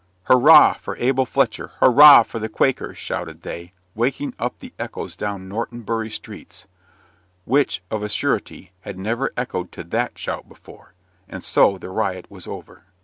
[0.23, 1.73] "Hurrah for Abel Fletcher!
[1.79, 6.65] hurrah for the Quakers!" shouted they, waking up the echoes down Norton Bury streets;
[7.45, 10.95] which, of a surety, had never echoed to THAT shout before.
[11.29, 12.83] And so the riot was over.